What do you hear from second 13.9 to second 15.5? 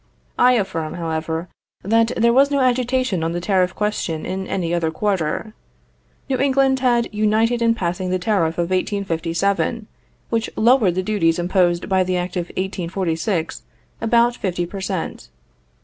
about fifty per cent.